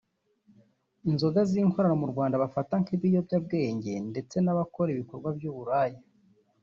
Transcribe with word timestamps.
inzoga 1.09 1.39
z’inkorano 1.49 1.95
mu 2.01 2.07
Rwanda 2.11 2.41
bafata 2.43 2.73
nk’ibiyobyebwenge 2.81 3.93
ndetse 4.11 4.35
n’abakora 4.41 4.89
ibikorwa 4.91 5.29
by’uburaya 5.37 5.99